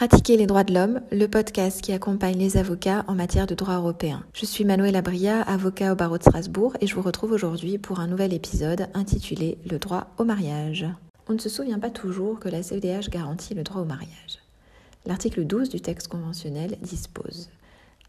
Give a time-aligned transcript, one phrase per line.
[0.00, 3.74] Pratiquer les droits de l'homme, le podcast qui accompagne les avocats en matière de droit
[3.74, 4.24] européen.
[4.32, 8.00] Je suis Manuel Abria, avocat au barreau de Strasbourg, et je vous retrouve aujourd'hui pour
[8.00, 10.86] un nouvel épisode intitulé Le droit au mariage.
[11.28, 14.38] On ne se souvient pas toujours que la CEDH garantit le droit au mariage.
[15.04, 17.50] L'article 12 du texte conventionnel dispose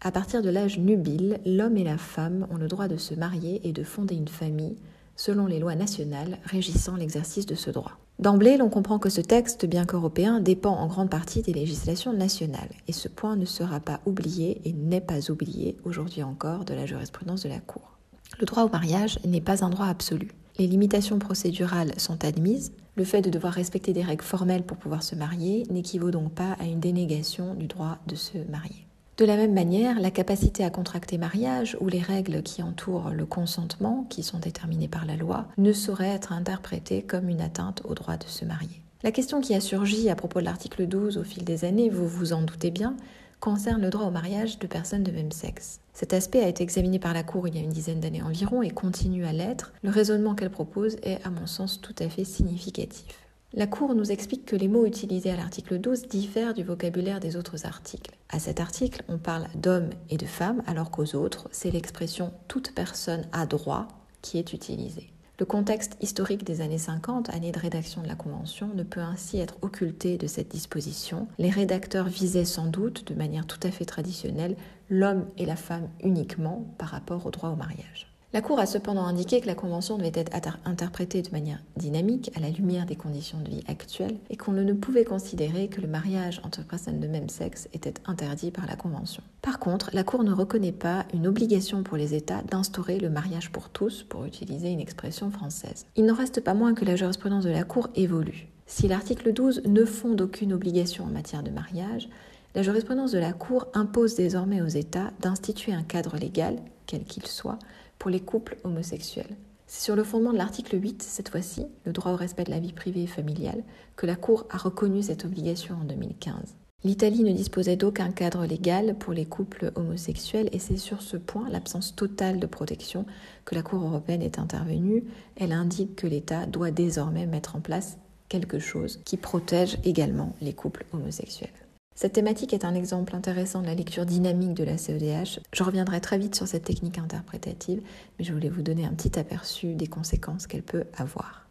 [0.00, 3.62] À partir de l'âge nubile, l'homme et la femme ont le droit de se marier
[3.68, 4.76] et de fonder une famille
[5.20, 7.98] selon les lois nationales régissant l'exercice de ce droit.
[8.18, 12.70] D'emblée, l'on comprend que ce texte, bien qu'européen, dépend en grande partie des législations nationales,
[12.88, 16.86] et ce point ne sera pas oublié et n'est pas oublié aujourd'hui encore de la
[16.86, 17.98] jurisprudence de la Cour.
[18.38, 20.30] Le droit au mariage n'est pas un droit absolu.
[20.58, 22.72] Les limitations procédurales sont admises.
[22.96, 26.56] Le fait de devoir respecter des règles formelles pour pouvoir se marier n'équivaut donc pas
[26.58, 28.86] à une dénégation du droit de se marier.
[29.20, 33.26] De la même manière, la capacité à contracter mariage ou les règles qui entourent le
[33.26, 37.92] consentement, qui sont déterminées par la loi, ne sauraient être interprétées comme une atteinte au
[37.92, 38.80] droit de se marier.
[39.02, 42.08] La question qui a surgi à propos de l'article 12 au fil des années, vous
[42.08, 42.96] vous en doutez bien,
[43.40, 45.80] concerne le droit au mariage de personnes de même sexe.
[45.92, 48.62] Cet aspect a été examiné par la Cour il y a une dizaine d'années environ
[48.62, 49.74] et continue à l'être.
[49.82, 53.29] Le raisonnement qu'elle propose est, à mon sens, tout à fait significatif.
[53.52, 57.34] La Cour nous explique que les mots utilisés à l'article 12 diffèrent du vocabulaire des
[57.34, 58.14] autres articles.
[58.28, 62.72] À cet article, on parle d'hommes et de femmes, alors qu'aux autres, c'est l'expression toute
[62.72, 63.88] personne a droit
[64.22, 65.10] qui est utilisée.
[65.40, 69.40] Le contexte historique des années 50, année de rédaction de la Convention, ne peut ainsi
[69.40, 71.26] être occulté de cette disposition.
[71.38, 74.54] Les rédacteurs visaient sans doute, de manière tout à fait traditionnelle,
[74.90, 78.09] l'homme et la femme uniquement par rapport au droit au mariage.
[78.32, 82.40] La Cour a cependant indiqué que la Convention devait être interprétée de manière dynamique à
[82.40, 86.40] la lumière des conditions de vie actuelles et qu'on ne pouvait considérer que le mariage
[86.44, 89.24] entre personnes de même sexe était interdit par la Convention.
[89.42, 93.50] Par contre, la Cour ne reconnaît pas une obligation pour les États d'instaurer le mariage
[93.50, 95.84] pour tous, pour utiliser une expression française.
[95.96, 98.46] Il n'en reste pas moins que la jurisprudence de la Cour évolue.
[98.64, 102.08] Si l'article 12 ne fonde aucune obligation en matière de mariage,
[102.54, 107.26] la jurisprudence de la Cour impose désormais aux États d'instituer un cadre légal, quel qu'il
[107.26, 107.58] soit,
[108.00, 109.36] pour les couples homosexuels.
[109.68, 112.58] C'est sur le fondement de l'article 8, cette fois-ci, le droit au respect de la
[112.58, 113.62] vie privée et familiale,
[113.94, 116.56] que la Cour a reconnu cette obligation en 2015.
[116.82, 121.48] L'Italie ne disposait d'aucun cadre légal pour les couples homosexuels et c'est sur ce point,
[121.50, 123.04] l'absence totale de protection,
[123.44, 125.04] que la Cour européenne est intervenue.
[125.36, 127.98] Elle indique que l'État doit désormais mettre en place
[128.30, 131.50] quelque chose qui protège également les couples homosexuels.
[131.94, 135.40] Cette thématique est un exemple intéressant de la lecture dynamique de la CEDH.
[135.52, 137.82] Je reviendrai très vite sur cette technique interprétative,
[138.18, 141.46] mais je voulais vous donner un petit aperçu des conséquences qu'elle peut avoir.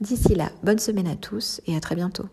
[0.00, 2.26] D'ici là, bonne semaine à tous et à très bientôt.